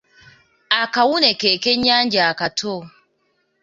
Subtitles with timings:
[0.81, 2.75] Akawune ke kennyanja akato.